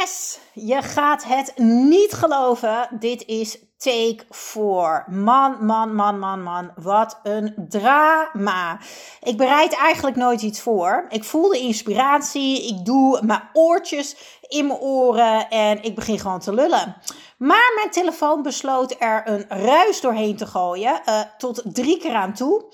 [0.00, 2.88] Yes, je gaat het niet geloven.
[2.98, 5.04] Dit is Take 4.
[5.08, 6.70] Man, man, man, man, man.
[6.76, 8.78] Wat een drama.
[9.22, 11.06] Ik bereid eigenlijk nooit iets voor.
[11.08, 12.66] Ik voel de inspiratie.
[12.68, 14.16] Ik doe mijn oortjes
[14.48, 16.96] in mijn oren en ik begin gewoon te lullen.
[17.42, 21.00] Maar mijn telefoon besloot er een ruis doorheen te gooien.
[21.08, 22.64] Uh, tot drie keer aan toe.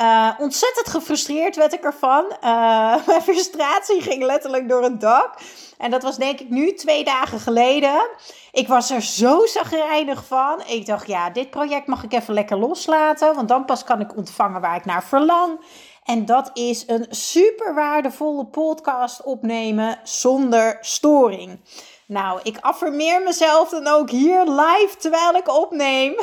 [0.00, 2.24] Uh, ontzettend gefrustreerd werd ik ervan.
[2.44, 5.34] Uh, mijn frustratie ging letterlijk door het dak.
[5.78, 8.08] En dat was denk ik nu twee dagen geleden.
[8.52, 10.62] Ik was er zo zagrijnig van.
[10.66, 13.34] Ik dacht, ja, dit project mag ik even lekker loslaten.
[13.34, 15.60] Want dan pas kan ik ontvangen waar ik naar verlang.
[16.08, 21.60] En dat is een super waardevolle podcast opnemen zonder storing.
[22.06, 26.14] Nou, ik affirmeer mezelf dan ook hier live terwijl ik opneem.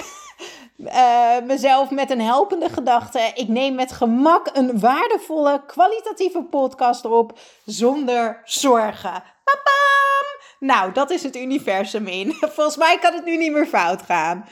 [0.78, 3.32] Uh, mezelf met een helpende gedachte.
[3.36, 9.24] Ik neem met gemak een waardevolle, kwalitatieve podcast op zonder zorgen.
[9.44, 10.26] Papam!
[10.60, 12.34] Nou, dat is het universum in.
[12.56, 14.46] Volgens mij kan het nu niet meer fout gaan.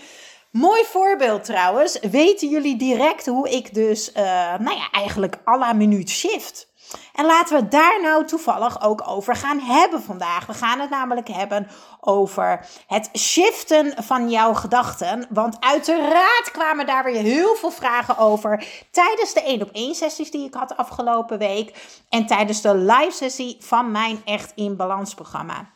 [0.54, 2.00] Mooi voorbeeld trouwens.
[2.00, 4.24] Weten jullie direct hoe ik dus, uh,
[4.58, 6.72] nou ja, eigenlijk à la minuut shift?
[7.14, 10.46] En laten we daar nou toevallig ook over gaan hebben vandaag.
[10.46, 11.68] We gaan het namelijk hebben
[12.00, 15.28] over het shiften van jouw gedachten.
[15.30, 20.32] Want uiteraard kwamen daar weer heel veel vragen over tijdens de 1 op 1 sessies
[20.32, 22.00] die ik had afgelopen week.
[22.10, 25.72] En tijdens de live sessie van mijn Echt in Balans programma.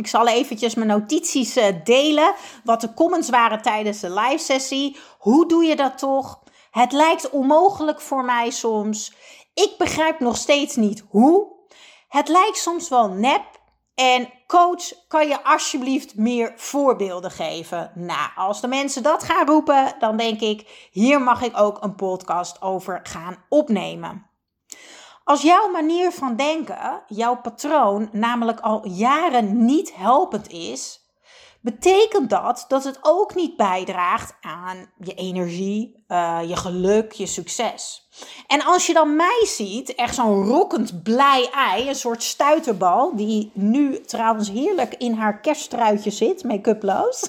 [0.00, 2.34] Ik zal eventjes mijn notities eh, delen.
[2.64, 4.96] Wat de comments waren tijdens de live sessie.
[5.18, 6.42] Hoe doe je dat toch?
[6.70, 9.14] Het lijkt onmogelijk voor mij soms.
[9.54, 11.46] Ik begrijp nog steeds niet hoe.
[12.08, 13.42] Het lijkt soms wel nep.
[13.94, 17.92] En coach, kan je alsjeblieft meer voorbeelden geven?
[17.94, 21.94] Nou, als de mensen dat gaan roepen, dan denk ik, hier mag ik ook een
[21.94, 24.29] podcast over gaan opnemen.
[25.30, 30.99] Als jouw manier van denken, jouw patroon, namelijk al jaren niet helpend is,
[31.60, 38.08] betekent dat dat het ook niet bijdraagt aan je energie, uh, je geluk, je succes.
[38.46, 43.50] En als je dan mij ziet, echt zo'n rokkend blij ei, een soort stuiterbal, die
[43.54, 47.28] nu trouwens heerlijk in haar kerstruitje zit, make-uploos.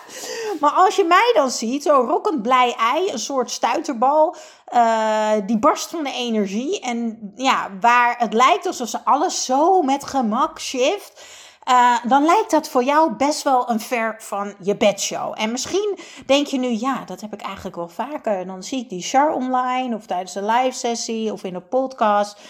[0.60, 4.36] maar als je mij dan ziet, zo'n rokkend blij ei, een soort stuiterbal,
[4.74, 6.80] uh, die barst van de energie.
[6.80, 11.22] En ja, waar het lijkt alsof ze alles zo met gemak shift
[11.68, 15.34] uh, dan lijkt dat voor jou best wel een ver van je bedshow.
[15.36, 18.46] En misschien denk je nu, ja, dat heb ik eigenlijk wel vaker.
[18.46, 22.40] Dan zie ik die char online of tijdens een live sessie of in een podcast.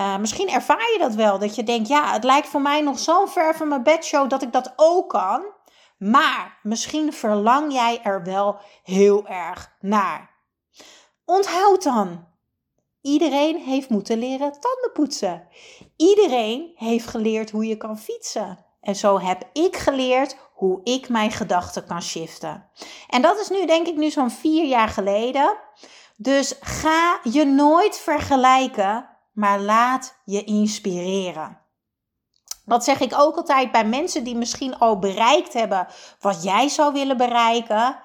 [0.00, 2.98] Uh, misschien ervaar je dat wel, dat je denkt, ja, het lijkt voor mij nog
[2.98, 5.42] zo ver van mijn bedshow dat ik dat ook kan.
[5.98, 10.30] Maar misschien verlang jij er wel heel erg naar.
[11.24, 12.26] Onthoud dan,
[13.02, 15.48] Iedereen heeft moeten leren tanden poetsen.
[15.96, 18.58] Iedereen heeft geleerd hoe je kan fietsen.
[18.80, 22.70] En zo heb ik geleerd hoe ik mijn gedachten kan shiften.
[23.08, 25.56] En dat is nu denk ik nu zo'n vier jaar geleden.
[26.16, 31.60] Dus ga je nooit vergelijken, maar laat je inspireren.
[32.64, 35.86] Dat zeg ik ook altijd bij mensen die misschien al bereikt hebben
[36.20, 37.98] wat jij zou willen bereiken.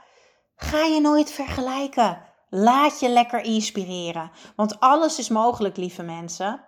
[0.55, 2.26] Ga je nooit vergelijken.
[2.59, 4.31] Laat je lekker inspireren.
[4.55, 6.61] Want alles is mogelijk, lieve mensen.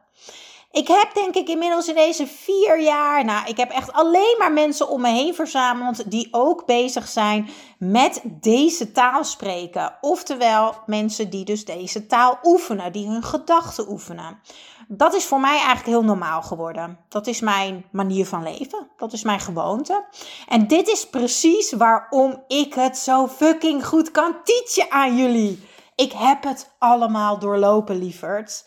[0.71, 4.51] Ik heb denk ik inmiddels in deze vier jaar, nou, ik heb echt alleen maar
[4.51, 9.97] mensen om me heen verzameld die ook bezig zijn met deze taal spreken.
[10.01, 14.39] Oftewel mensen die dus deze taal oefenen, die hun gedachten oefenen.
[14.87, 16.99] Dat is voor mij eigenlijk heel normaal geworden.
[17.07, 18.89] Dat is mijn manier van leven.
[18.97, 20.05] Dat is mijn gewoonte.
[20.47, 25.67] En dit is precies waarom ik het zo fucking goed kan teachen aan jullie.
[25.99, 28.65] Ik heb het allemaal doorlopen, lieverd.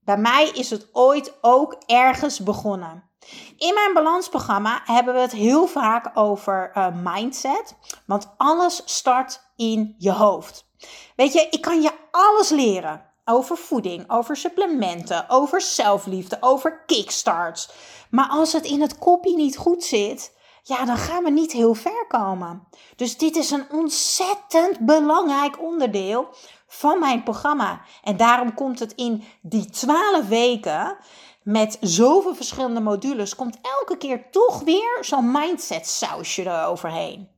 [0.00, 3.10] Bij mij is het ooit ook ergens begonnen.
[3.56, 7.76] In mijn balansprogramma hebben we het heel vaak over uh, mindset,
[8.06, 10.68] want alles start in je hoofd.
[11.16, 17.70] Weet je, ik kan je alles leren over voeding, over supplementen, over zelfliefde, over kickstarts.
[18.10, 21.74] Maar als het in het kopje niet goed zit, ja, dan gaan we niet heel
[21.74, 22.68] ver komen.
[22.96, 26.28] Dus dit is een ontzettend belangrijk onderdeel
[26.74, 27.80] van mijn programma.
[28.02, 30.96] En daarom komt het in die 12 weken
[31.42, 37.28] met zoveel verschillende modules, komt elke keer toch weer zo'n mindset sausje eroverheen.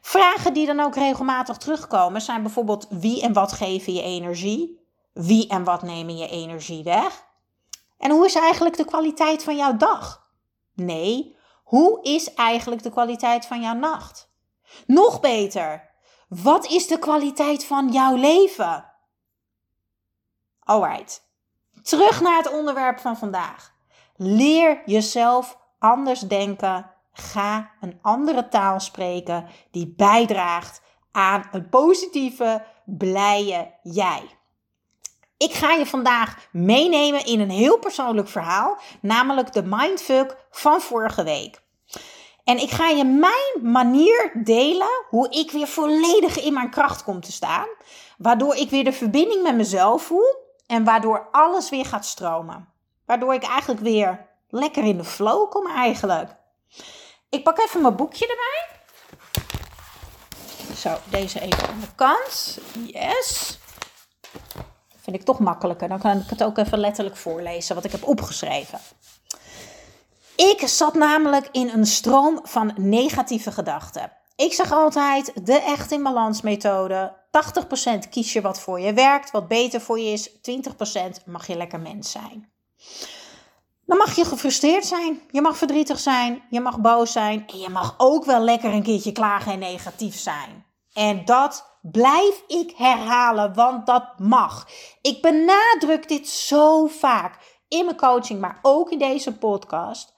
[0.00, 4.80] Vragen die dan ook regelmatig terugkomen zijn bijvoorbeeld wie en wat geven je energie?
[5.12, 7.24] Wie en wat nemen je energie weg?
[7.98, 10.28] En hoe is eigenlijk de kwaliteit van jouw dag?
[10.74, 14.30] Nee, hoe is eigenlijk de kwaliteit van jouw nacht?
[14.86, 15.85] Nog beter,
[16.28, 18.92] wat is de kwaliteit van jouw leven?
[20.60, 21.22] Alright,
[21.82, 23.74] terug naar het onderwerp van vandaag.
[24.16, 26.90] Leer jezelf anders denken.
[27.12, 30.80] Ga een andere taal spreken die bijdraagt
[31.12, 34.22] aan een positieve, blije jij.
[35.36, 41.22] Ik ga je vandaag meenemen in een heel persoonlijk verhaal, namelijk de mindfuck van vorige
[41.22, 41.65] week.
[42.46, 47.20] En ik ga je mijn manier delen hoe ik weer volledig in mijn kracht kom
[47.20, 47.66] te staan,
[48.18, 52.68] waardoor ik weer de verbinding met mezelf voel en waardoor alles weer gaat stromen.
[53.06, 56.30] Waardoor ik eigenlijk weer lekker in de flow kom eigenlijk.
[57.28, 58.66] Ik pak even mijn boekje erbij.
[60.76, 62.58] Zo, deze even aan de kant.
[62.86, 63.58] Yes.
[65.00, 65.88] Vind ik toch makkelijker.
[65.88, 68.80] Dan kan ik het ook even letterlijk voorlezen wat ik heb opgeschreven.
[70.36, 74.12] Ik zat namelijk in een stroom van negatieve gedachten.
[74.36, 77.16] Ik zeg altijd de echt in balans methode.
[78.06, 80.30] 80% kies je wat voor je werkt, wat beter voor je is.
[80.30, 80.32] 20%
[81.26, 82.50] mag je lekker mens zijn.
[83.86, 85.20] Dan mag je gefrustreerd zijn.
[85.30, 86.42] Je mag verdrietig zijn.
[86.50, 87.46] Je mag boos zijn.
[87.46, 90.64] En je mag ook wel lekker een keertje klagen en negatief zijn.
[90.92, 94.68] En dat blijf ik herhalen, want dat mag.
[95.00, 97.38] Ik benadruk dit zo vaak
[97.68, 100.14] in mijn coaching, maar ook in deze podcast.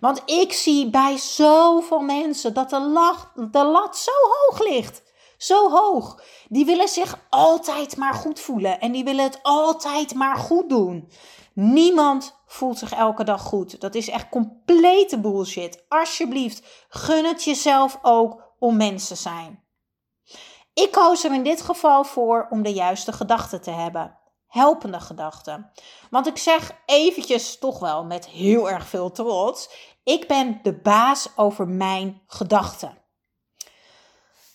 [0.00, 5.02] Want ik zie bij zoveel mensen dat de, lat, de lat zo hoog ligt.
[5.36, 6.22] Zo hoog.
[6.48, 8.80] Die willen zich altijd maar goed voelen.
[8.80, 11.08] En die willen het altijd maar goed doen.
[11.54, 13.80] Niemand voelt zich elke dag goed.
[13.80, 15.84] Dat is echt complete bullshit.
[15.88, 19.64] Alsjeblieft, gun het jezelf ook om mensen zijn.
[20.74, 24.18] Ik koos er in dit geval voor om de juiste gedachten te hebben.
[24.52, 25.70] Helpende gedachten.
[26.10, 29.68] Want ik zeg eventjes toch wel met heel erg veel trots:
[30.04, 32.98] ik ben de baas over mijn gedachten.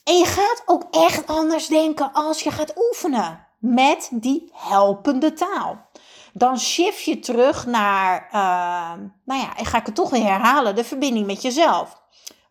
[0.04, 5.90] En je gaat ook echt anders denken als je gaat oefenen met die helpende taal.
[6.34, 10.84] Dan shift je terug naar, uh, nou ja, ga ik het toch weer herhalen, de
[10.84, 12.02] verbinding met jezelf.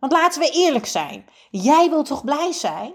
[0.01, 1.29] Want laten we eerlijk zijn.
[1.51, 2.95] Jij wilt toch blij zijn?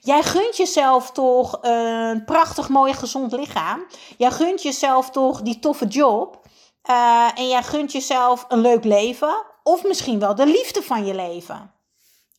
[0.00, 3.86] Jij gunt jezelf toch een prachtig, mooi, gezond lichaam.
[4.16, 6.46] Jij gunt jezelf toch die toffe job.
[6.90, 9.46] Uh, en jij gunt jezelf een leuk leven.
[9.62, 11.72] Of misschien wel de liefde van je leven.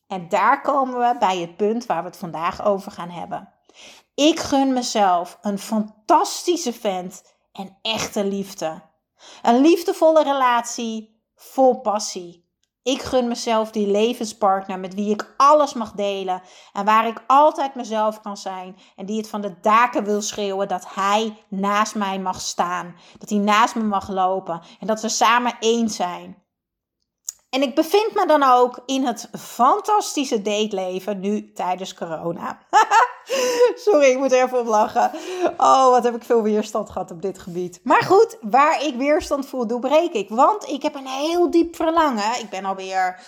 [0.06, 3.52] En daar komen we bij het punt waar we het vandaag over gaan hebben.
[4.14, 7.22] Ik gun mezelf een fantastische vent
[7.52, 8.82] en echte liefde.
[9.42, 12.39] Een liefdevolle relatie vol passie.
[12.82, 16.42] Ik gun mezelf die levenspartner met wie ik alles mag delen
[16.72, 20.68] en waar ik altijd mezelf kan zijn en die het van de daken wil schreeuwen
[20.68, 25.08] dat hij naast mij mag staan, dat hij naast me mag lopen en dat we
[25.08, 26.42] samen één zijn.
[27.50, 32.58] En ik bevind me dan ook in het fantastische dateleven nu tijdens corona.
[33.84, 35.10] Sorry, ik moet even op lachen.
[35.56, 37.80] Oh, wat heb ik veel weerstand gehad op dit gebied.
[37.82, 40.28] Maar goed, waar ik weerstand voel, doorbreek ik.
[40.28, 42.38] Want ik heb een heel diep verlangen.
[42.38, 43.20] Ik ben alweer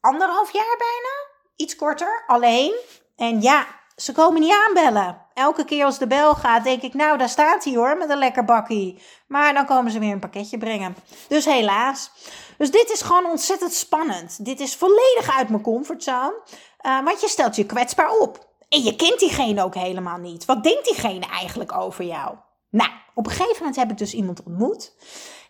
[0.00, 1.28] anderhalf jaar bijna.
[1.56, 2.74] Iets korter, alleen.
[3.16, 3.66] En ja,
[3.96, 5.26] ze komen niet aanbellen.
[5.34, 8.18] Elke keer als de bel gaat, denk ik, nou, daar staat hij hoor, met een
[8.18, 9.02] lekker bakkie.
[9.26, 10.96] Maar dan komen ze weer een pakketje brengen.
[11.28, 12.10] Dus helaas.
[12.58, 14.44] Dus dit is gewoon ontzettend spannend.
[14.44, 16.42] Dit is volledig uit mijn comfortzone.
[16.82, 18.48] Uh, want je stelt je kwetsbaar op.
[18.68, 20.44] En je kent diegene ook helemaal niet.
[20.44, 22.36] Wat denkt diegene eigenlijk over jou?
[22.70, 24.94] Nou, op een gegeven moment heb ik dus iemand ontmoet.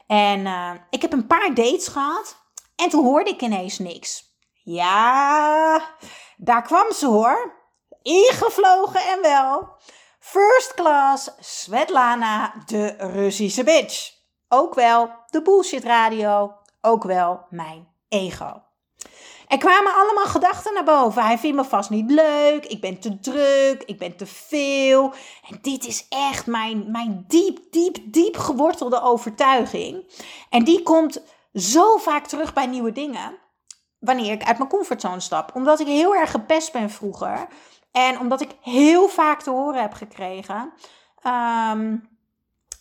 [0.06, 2.36] En uh, ik heb een paar dates gehad.
[2.76, 4.24] En toen hoorde ik ineens niks.
[4.62, 5.82] Ja,
[6.36, 7.58] daar kwam ze hoor
[8.02, 9.68] ingevlogen en wel.
[10.18, 14.12] First class Svetlana, de Russische bitch.
[14.48, 18.62] Ook wel de bullshit radio, ook wel mijn ego.
[19.50, 21.24] Er kwamen allemaal gedachten naar boven.
[21.24, 22.66] Hij vindt me vast niet leuk.
[22.66, 23.82] Ik ben te druk.
[23.82, 25.12] Ik ben te veel.
[25.48, 30.04] En dit is echt mijn, mijn diep, diep, diep gewortelde overtuiging.
[30.50, 31.22] En die komt
[31.54, 33.38] zo vaak terug bij nieuwe dingen.
[33.98, 35.54] Wanneer ik uit mijn comfortzone stap.
[35.54, 37.48] Omdat ik heel erg gepest ben vroeger.
[37.92, 40.72] En omdat ik heel vaak te horen heb gekregen.
[41.72, 42.08] Um,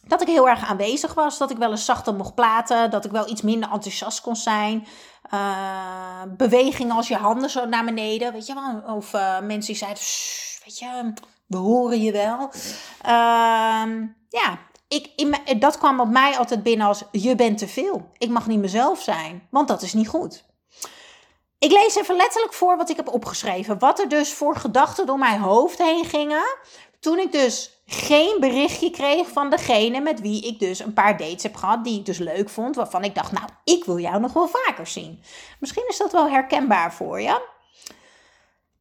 [0.10, 1.38] dat ik heel erg aanwezig was.
[1.38, 2.92] Dat ik wel eens zachter mocht praten.
[2.92, 4.88] Dat ik wel iets minder enthousiast kon zijn.
[5.34, 8.34] Uh, beweging als je handen zo naar beneden.
[8.34, 8.96] Weet je wel?
[8.96, 10.04] Of uh, mensen die zeiden,
[10.66, 11.14] weet je,
[11.48, 12.52] we horen je wel.
[13.06, 18.10] Uh, ja, ik, in, dat kwam op mij altijd binnen als je bent te veel.
[18.18, 20.44] Ik mag niet mezelf zijn, want dat is niet goed.
[21.60, 23.80] Ik lees even letterlijk voor wat ik heb opgeschreven.
[23.80, 26.58] Wat er dus voor gedachten door mijn hoofd heen gingen.
[27.00, 31.44] Toen ik dus geen berichtje kreeg van degene met wie ik dus een paar dates
[31.44, 31.84] heb gehad.
[31.84, 32.76] Die ik dus leuk vond.
[32.76, 35.24] Waarvan ik dacht, nou, ik wil jou nog wel vaker zien.
[35.60, 37.48] Misschien is dat wel herkenbaar voor je.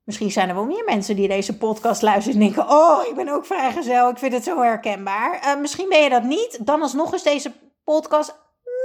[0.09, 3.29] Misschien zijn er wel meer mensen die deze podcast luisteren en denken: Oh, ik ben
[3.29, 4.09] ook vrijgezel.
[4.11, 5.45] Ik vind het zo herkenbaar.
[5.45, 6.67] Uh, misschien ben je dat niet.
[6.67, 7.53] Dan alsnog is deze
[7.85, 8.35] podcast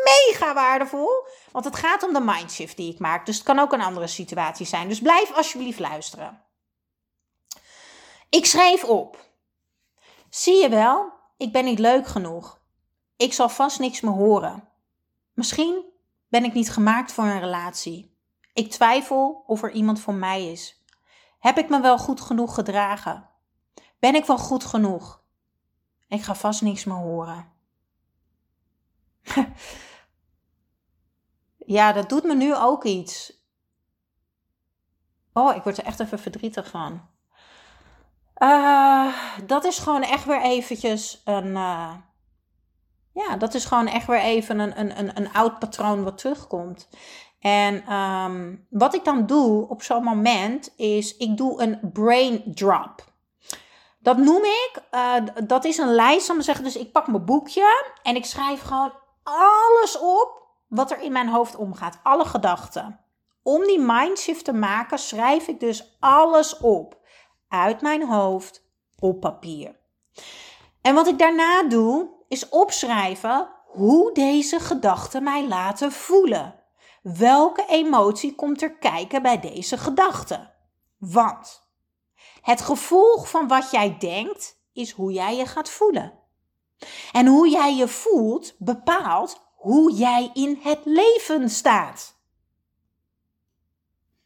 [0.03, 1.09] mega waardevol.
[1.51, 3.25] Want het gaat om de mindshift die ik maak.
[3.25, 4.87] Dus het kan ook een andere situatie zijn.
[4.87, 6.42] Dus blijf alsjeblieft luisteren.
[8.33, 9.31] Ik schreef op.
[10.29, 12.61] Zie je wel, ik ben niet leuk genoeg.
[13.15, 14.69] Ik zal vast niks meer horen.
[15.33, 15.85] Misschien
[16.27, 18.17] ben ik niet gemaakt voor een relatie.
[18.53, 20.83] Ik twijfel of er iemand voor mij is.
[21.39, 23.29] Heb ik me wel goed genoeg gedragen?
[23.99, 25.23] Ben ik wel goed genoeg?
[26.07, 27.51] Ik ga vast niks meer horen.
[31.77, 33.43] ja, dat doet me nu ook iets.
[35.33, 37.11] Oh, ik word er echt even verdrietig van.
[38.37, 39.13] Uh,
[39.45, 41.47] dat is gewoon echt weer eventjes een.
[41.47, 41.93] Uh,
[43.13, 46.89] ja, dat is gewoon echt weer even een, een, een, een oud patroon wat terugkomt.
[47.39, 53.11] En um, wat ik dan doe op zo'n moment is, ik doe een brain drop.
[53.99, 55.15] Dat noem ik, uh,
[55.47, 56.63] dat is een lijst, zal ik zeggen.
[56.63, 61.29] Dus ik pak mijn boekje en ik schrijf gewoon alles op wat er in mijn
[61.29, 61.99] hoofd omgaat.
[62.03, 62.99] Alle gedachten.
[63.43, 67.01] Om die mindshift te maken, schrijf ik dus alles op.
[67.53, 68.65] Uit mijn hoofd
[68.99, 69.79] op papier.
[70.81, 76.55] En wat ik daarna doe, is opschrijven hoe deze gedachten mij laten voelen.
[77.01, 80.53] Welke emotie komt er kijken bij deze gedachte?
[80.97, 81.69] Want
[82.41, 86.13] het gevolg van wat jij denkt is hoe jij je gaat voelen.
[87.11, 92.15] En hoe jij je voelt bepaalt hoe jij in het leven staat.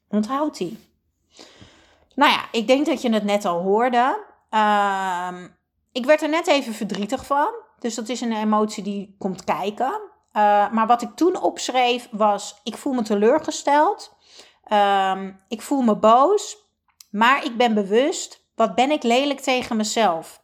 [0.07, 0.87] Onthoud die.
[2.17, 4.25] Nou ja, ik denk dat je het net al hoorde.
[4.51, 5.43] Uh,
[5.91, 7.50] ik werd er net even verdrietig van.
[7.79, 10.01] Dus dat is een emotie die komt kijken.
[10.33, 14.15] Uh, maar wat ik toen opschreef was: ik voel me teleurgesteld.
[14.71, 16.57] Uh, ik voel me boos.
[17.12, 18.45] Maar ik ben bewust.
[18.55, 20.41] Wat ben ik lelijk tegen mezelf?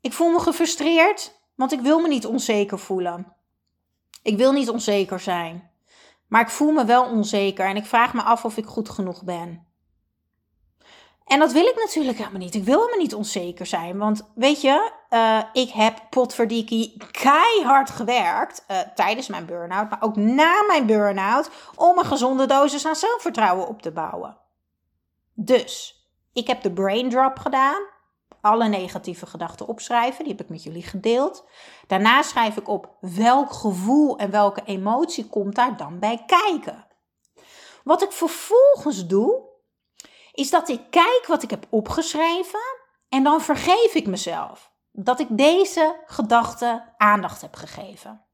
[0.00, 3.32] Ik voel me gefrustreerd, want ik wil me niet onzeker voelen.
[4.22, 5.70] Ik wil niet onzeker zijn.
[6.28, 9.24] Maar ik voel me wel onzeker en ik vraag me af of ik goed genoeg
[9.24, 9.71] ben.
[11.26, 12.54] En dat wil ik natuurlijk helemaal niet.
[12.54, 13.98] Ik wil helemaal niet onzeker zijn.
[13.98, 20.16] Want weet je, uh, ik heb potverdikkie keihard gewerkt uh, tijdens mijn burn-out, maar ook
[20.16, 24.36] na mijn burn-out, om een gezonde dosis aan zelfvertrouwen op te bouwen.
[25.34, 26.02] Dus,
[26.32, 27.82] ik heb de brain drop gedaan.
[28.40, 31.44] Alle negatieve gedachten opschrijven, die heb ik met jullie gedeeld.
[31.86, 36.86] Daarna schrijf ik op welk gevoel en welke emotie komt daar dan bij kijken.
[37.84, 39.50] Wat ik vervolgens doe,
[40.32, 42.60] is dat ik kijk wat ik heb opgeschreven
[43.08, 48.24] en dan vergeef ik mezelf dat ik deze gedachte aandacht heb gegeven.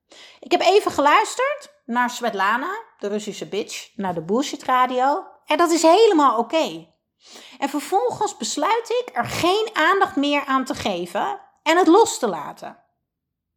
[0.40, 5.26] Ik heb even geluisterd naar Svetlana, de Russische bitch, naar de bullshit radio.
[5.46, 6.86] En dat is helemaal oké.
[7.58, 12.28] En vervolgens besluit ik er geen aandacht meer aan te geven en het los te
[12.28, 12.78] laten.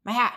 [0.01, 0.31] Maar ja,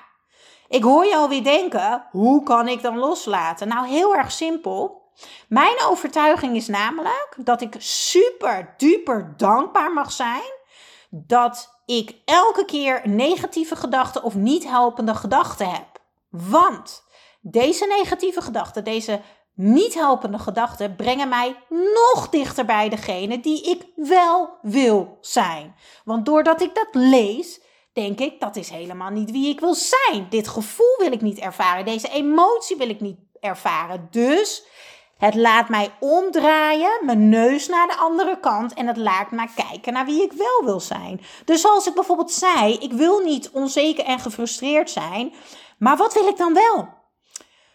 [0.68, 3.68] ik hoor je alweer denken, hoe kan ik dan loslaten?
[3.68, 5.03] Nou, heel erg simpel.
[5.48, 10.52] Mijn overtuiging is namelijk dat ik super duper dankbaar mag zijn
[11.10, 15.86] dat ik elke keer negatieve gedachten of niet helpende gedachten heb.
[16.30, 17.04] Want
[17.40, 19.20] deze negatieve gedachten, deze
[19.54, 25.74] niet helpende gedachten brengen mij nog dichter bij degene die ik wel wil zijn.
[26.04, 27.60] Want doordat ik dat lees,
[27.92, 30.26] denk ik dat is helemaal niet wie ik wil zijn.
[30.30, 34.08] Dit gevoel wil ik niet ervaren, deze emotie wil ik niet ervaren.
[34.10, 34.64] Dus
[35.18, 39.92] het laat mij omdraaien, mijn neus naar de andere kant en het laat mij kijken
[39.92, 41.20] naar wie ik wel wil zijn.
[41.44, 45.32] Dus zoals ik bijvoorbeeld zei, ik wil niet onzeker en gefrustreerd zijn,
[45.78, 46.88] maar wat wil ik dan wel?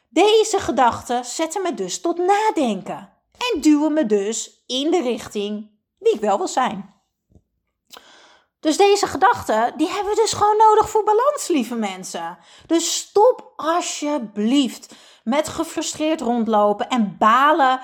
[0.10, 3.10] Deze gedachten zetten me dus tot nadenken
[3.54, 6.99] en duwen me dus in de richting wie ik wel wil zijn.
[8.60, 12.38] Dus deze gedachten, die hebben we dus gewoon nodig voor balans, lieve mensen.
[12.66, 17.80] Dus stop alsjeblieft met gefrustreerd rondlopen en balen.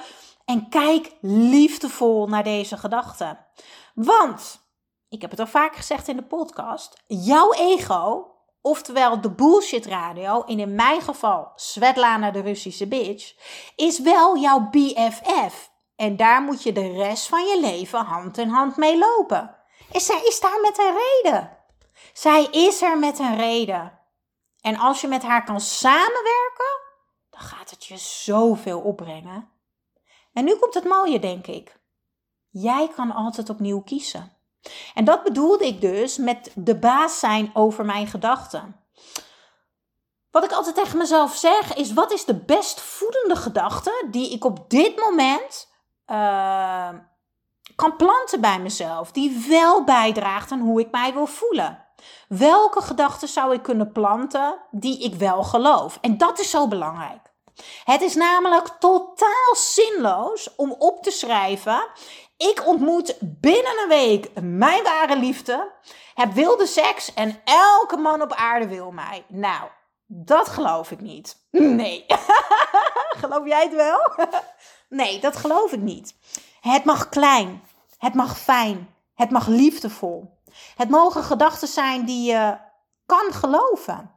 [0.46, 3.46] En kijk liefdevol naar deze gedachten.
[3.94, 4.67] Want,
[5.10, 8.29] ik heb het al vaak gezegd in de podcast, jouw ego
[8.65, 13.34] oftewel de bullshit radio, in mijn geval Svetlana de Russische bitch,
[13.75, 15.72] is wel jouw BFF.
[15.96, 19.55] En daar moet je de rest van je leven hand in hand mee lopen.
[19.92, 21.58] En zij is daar met een reden.
[22.13, 24.00] Zij is er met een reden.
[24.62, 26.80] En als je met haar kan samenwerken,
[27.30, 29.50] dan gaat het je zoveel opbrengen.
[30.34, 31.80] En nu komt het mooie, denk ik.
[32.50, 34.34] Jij kan altijd opnieuw kiezen.
[34.94, 38.86] En dat bedoelde ik dus met de baas zijn over mijn gedachten.
[40.32, 44.46] Wat ik altijd tegen mezelf zeg is: wat is de best voedende gedachte die ik
[44.46, 45.72] op dit moment
[46.08, 46.89] uh,
[47.75, 51.86] kan planten bij mezelf, die wel bijdraagt aan hoe ik mij wil voelen?
[52.27, 55.98] Welke gedachten zou ik kunnen planten die ik wel geloof?
[56.01, 57.34] En dat is zo belangrijk.
[57.84, 61.88] Het is namelijk totaal zinloos om op te schrijven:
[62.38, 65.72] ik ontmoet binnen een week mijn ware liefde,
[66.13, 69.25] heb wilde seks en elke man op aarde wil mij.
[69.27, 69.70] Nou,
[70.05, 71.48] dat geloof ik niet.
[71.51, 72.05] Nee.
[73.22, 74.12] geloof jij het wel?
[75.00, 76.15] nee, dat geloof ik niet.
[76.72, 77.63] Het mag klein,
[77.98, 80.39] het mag fijn, het mag liefdevol.
[80.75, 82.57] Het mogen gedachten zijn die je
[83.05, 84.12] kan geloven.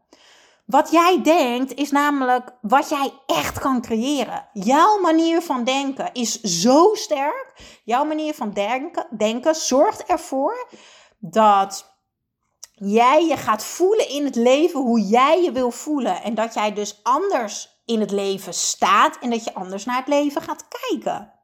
[0.65, 4.49] Wat jij denkt is namelijk wat jij echt kan creëren.
[4.53, 7.79] Jouw manier van denken is zo sterk.
[7.85, 10.69] Jouw manier van denken, denken zorgt ervoor
[11.19, 11.95] dat
[12.73, 16.23] jij je gaat voelen in het leven hoe jij je wil voelen.
[16.23, 20.09] En dat jij dus anders in het leven staat en dat je anders naar het
[20.09, 21.38] leven gaat kijken.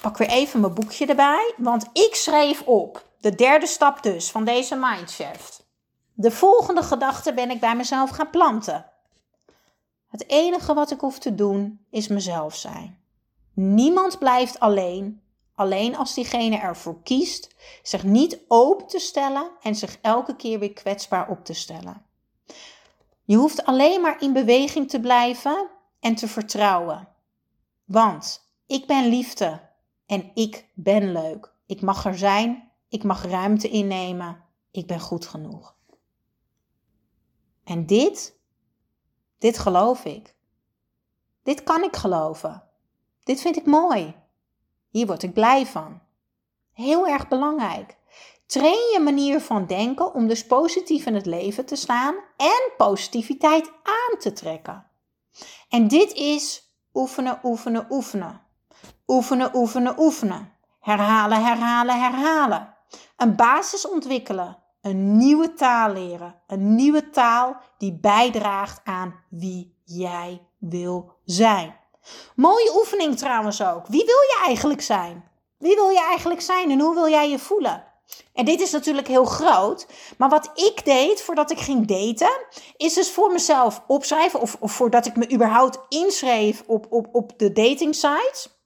[0.00, 4.44] Pak weer even mijn boekje erbij, want ik schreef op de derde stap dus van
[4.44, 5.66] deze mindshift.
[6.14, 8.86] De volgende gedachte ben ik bij mezelf gaan planten.
[10.08, 12.98] Het enige wat ik hoef te doen is mezelf zijn.
[13.54, 15.22] Niemand blijft alleen,
[15.54, 20.72] alleen als diegene ervoor kiest zich niet open te stellen en zich elke keer weer
[20.72, 22.02] kwetsbaar op te stellen.
[23.24, 25.68] Je hoeft alleen maar in beweging te blijven
[26.00, 27.08] en te vertrouwen.
[27.84, 29.67] Want ik ben liefde
[30.08, 31.52] en ik ben leuk.
[31.66, 35.76] Ik mag er zijn, ik mag ruimte innemen, ik ben goed genoeg.
[37.64, 38.38] En dit,
[39.38, 40.34] dit geloof ik.
[41.42, 42.62] Dit kan ik geloven.
[43.24, 44.14] Dit vind ik mooi.
[44.90, 46.00] Hier word ik blij van.
[46.72, 47.96] Heel erg belangrijk.
[48.46, 53.72] Train je manier van denken om dus positief in het leven te staan en positiviteit
[53.82, 54.86] aan te trekken.
[55.68, 58.46] En dit is oefenen, oefenen, oefenen.
[59.08, 60.52] Oefenen, oefenen, oefenen.
[60.80, 62.74] Herhalen, herhalen, herhalen.
[63.16, 64.56] Een basis ontwikkelen
[64.88, 66.34] een nieuwe taal leren.
[66.46, 71.76] Een nieuwe taal die bijdraagt aan wie jij wil zijn.
[72.36, 73.86] Mooie oefening trouwens ook.
[73.86, 75.24] Wie wil je eigenlijk zijn?
[75.58, 77.86] Wie wil je eigenlijk zijn en hoe wil jij je voelen?
[78.32, 79.86] En dit is natuurlijk heel groot.
[80.18, 84.40] Maar wat ik deed voordat ik ging daten, is dus voor mezelf opschrijven.
[84.40, 88.57] Of, voordat ik me überhaupt inschreef op, op, op de dating sites.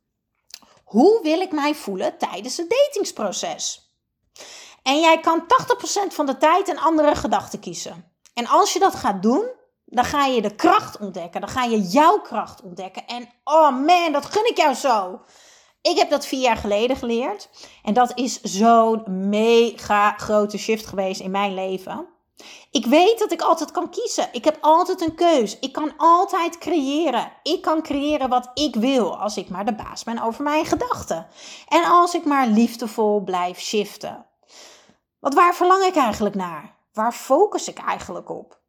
[0.92, 3.92] Hoe wil ik mij voelen tijdens het datingsproces?
[4.82, 5.44] En jij kan
[6.10, 8.12] 80% van de tijd een andere gedachte kiezen.
[8.34, 9.50] En als je dat gaat doen,
[9.84, 11.40] dan ga je de kracht ontdekken.
[11.40, 13.06] Dan ga je jouw kracht ontdekken.
[13.06, 15.20] En oh man, dat gun ik jou zo.
[15.82, 17.48] Ik heb dat vier jaar geleden geleerd.
[17.82, 22.08] En dat is zo'n mega grote shift geweest in mijn leven.
[22.70, 24.28] Ik weet dat ik altijd kan kiezen.
[24.32, 25.58] Ik heb altijd een keus.
[25.58, 27.32] Ik kan altijd creëren.
[27.42, 31.26] Ik kan creëren wat ik wil als ik maar de baas ben over mijn gedachten.
[31.68, 34.26] En als ik maar liefdevol blijf shiften.
[35.18, 36.76] Want waar verlang ik eigenlijk naar?
[36.92, 38.60] Waar focus ik eigenlijk op?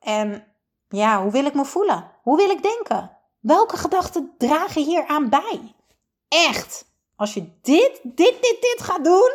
[0.00, 0.44] En
[0.88, 2.10] ja, hoe wil ik me voelen?
[2.22, 3.16] Hoe wil ik denken?
[3.40, 5.74] Welke gedachten dragen hier aan bij?
[6.28, 6.84] Echt,
[7.16, 9.32] als je dit, dit, dit, dit gaat doen,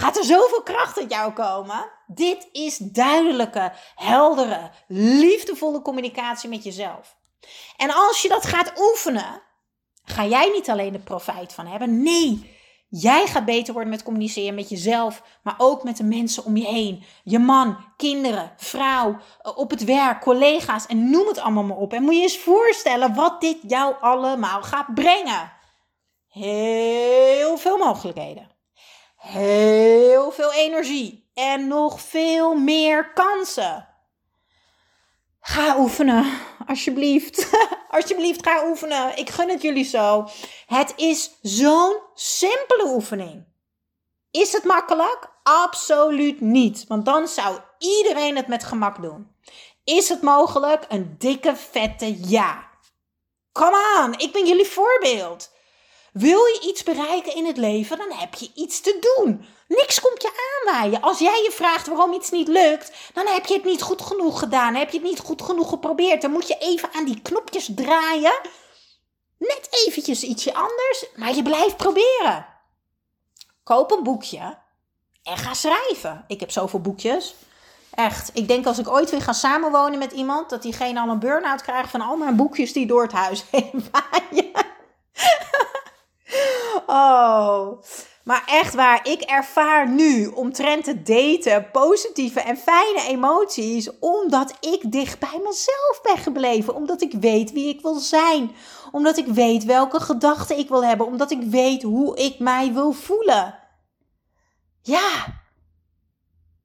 [0.00, 1.90] gaat er zoveel kracht uit jou komen.
[2.06, 7.16] Dit is duidelijke, heldere, liefdevolle communicatie met jezelf.
[7.76, 9.42] En als je dat gaat oefenen,
[10.04, 12.02] ga jij niet alleen de profijt van hebben.
[12.02, 12.58] Nee,
[12.92, 16.66] Jij gaat beter worden met communiceren met jezelf, maar ook met de mensen om je
[16.66, 17.04] heen.
[17.24, 21.92] Je man, kinderen, vrouw, eh, op het werk, collega's en noem het allemaal maar op.
[21.92, 25.52] En moet je eens voorstellen wat dit jou allemaal gaat brengen.
[26.28, 28.50] Heel veel mogelijkheden.
[29.20, 31.30] Heel veel energie.
[31.34, 33.88] En nog veel meer kansen.
[35.40, 37.50] Ga oefenen, alsjeblieft.
[37.90, 39.16] alsjeblieft, ga oefenen.
[39.16, 40.28] Ik gun het jullie zo.
[40.66, 43.44] Het is zo'n simpele oefening.
[44.30, 45.30] Is het makkelijk?
[45.42, 46.84] Absoluut niet.
[46.88, 49.34] Want dan zou iedereen het met gemak doen.
[49.84, 50.84] Is het mogelijk?
[50.88, 52.68] Een dikke, vette ja.
[53.52, 55.50] Come on, ik ben jullie voorbeeld.
[56.12, 59.46] Wil je iets bereiken in het leven, dan heb je iets te doen.
[59.68, 61.00] Niks komt je aanwaaien.
[61.00, 64.38] Als jij je vraagt waarom iets niet lukt, dan heb je het niet goed genoeg
[64.38, 64.74] gedaan.
[64.74, 66.22] Heb je het niet goed genoeg geprobeerd.
[66.22, 68.40] Dan moet je even aan die knopjes draaien.
[69.38, 72.46] Net eventjes ietsje anders, maar je blijft proberen.
[73.62, 74.58] Koop een boekje
[75.22, 76.24] en ga schrijven.
[76.26, 77.34] Ik heb zoveel boekjes.
[77.94, 78.30] Echt.
[78.34, 81.62] Ik denk als ik ooit weer ga samenwonen met iemand, dat diegene al een burn-out
[81.62, 84.68] krijgt van al mijn boekjes die door het huis heen waaien.
[86.90, 87.82] Oh.
[88.24, 93.98] Maar echt waar, ik ervaar nu omtrent het daten positieve en fijne emoties.
[93.98, 96.74] Omdat ik dicht bij mezelf ben gebleven.
[96.74, 98.50] Omdat ik weet wie ik wil zijn.
[98.90, 101.06] Omdat ik weet welke gedachten ik wil hebben.
[101.06, 103.58] Omdat ik weet hoe ik mij wil voelen.
[104.82, 105.38] Ja.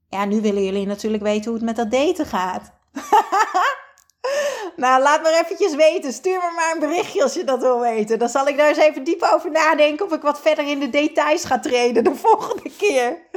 [0.09, 2.73] Ja, nu willen jullie natuurlijk weten hoe het met dat daten gaat.
[4.83, 6.13] nou, laat maar eventjes weten.
[6.13, 8.19] Stuur me maar een berichtje als je dat wil weten.
[8.19, 10.89] Dan zal ik daar eens even diep over nadenken of ik wat verder in de
[10.89, 13.29] details ga treden de volgende keer.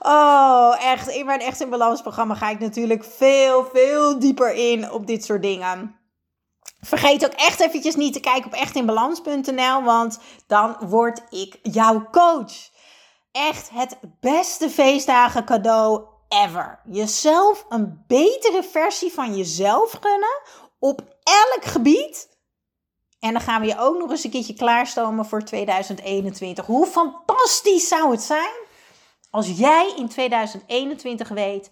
[0.00, 1.08] Oh, echt.
[1.08, 5.24] In mijn Echt in Balans programma ga ik natuurlijk veel, veel dieper in op dit
[5.24, 6.02] soort dingen.
[6.80, 12.72] Vergeet ook echt eventjes niet te kijken op echtinbalans.nl, want dan word ik jouw coach.
[13.32, 16.80] Echt het beste feestdagen cadeau ever.
[16.84, 20.40] Jezelf een betere versie van jezelf gunnen
[20.78, 22.28] op elk gebied.
[23.18, 26.66] En dan gaan we je ook nog eens een keertje klaarstomen voor 2021.
[26.66, 28.52] Hoe fantastisch zou het zijn
[29.30, 31.70] als jij in 2021 weet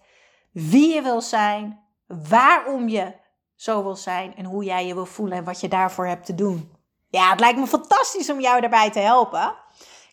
[0.53, 3.15] wie je wil zijn, waarom je
[3.55, 6.35] zo wil zijn en hoe jij je wil voelen en wat je daarvoor hebt te
[6.35, 6.77] doen.
[7.09, 9.55] Ja, het lijkt me fantastisch om jou daarbij te helpen.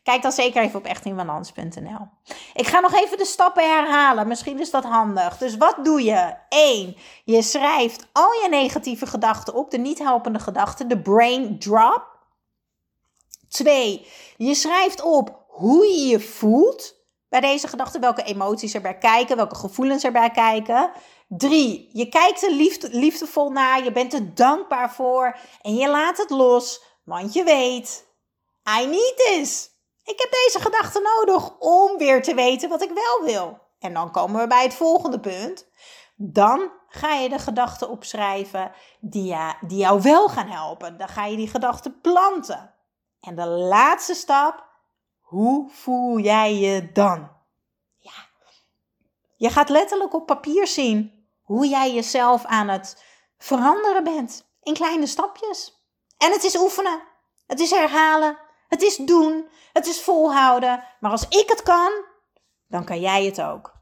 [0.04, 2.08] Kijk dan zeker even op echtinbalans.nl.
[2.54, 4.28] Ik ga nog even de stappen herhalen.
[4.28, 5.38] Misschien is dat handig.
[5.38, 6.34] Dus wat doe je?
[6.50, 6.96] 1.
[7.24, 12.08] Je schrijft al je negatieve gedachten op, de niet helpende gedachten, de brain drop.
[13.50, 14.08] 2.
[14.38, 16.96] Je schrijft op hoe je je voelt
[17.30, 20.92] bij deze gedachten, welke emoties erbij kijken, welke gevoelens erbij kijken.
[21.28, 21.90] 3.
[21.94, 26.30] Je kijkt er liefde, liefdevol naar, je bent er dankbaar voor en je laat het
[26.30, 28.08] los, want je weet,
[28.80, 29.70] I need this.
[30.10, 33.60] Ik heb deze gedachte nodig om weer te weten wat ik wel wil.
[33.80, 35.68] En dan komen we bij het volgende punt.
[36.16, 40.98] Dan ga je de gedachten opschrijven die, ja, die jou wel gaan helpen.
[40.98, 42.74] Dan ga je die gedachten planten.
[43.22, 44.66] En de laatste stap,
[45.20, 47.32] hoe voel jij je dan?
[47.98, 48.28] Ja.
[49.36, 53.04] Je gaat letterlijk op papier zien hoe jij jezelf aan het
[53.38, 55.84] veranderen bent in kleine stapjes.
[56.18, 57.02] En het is oefenen.
[57.48, 58.48] Het is herhalen.
[58.70, 60.84] Het is doen, het is volhouden.
[61.00, 61.92] Maar als ik het kan,
[62.68, 63.79] dan kan jij het ook.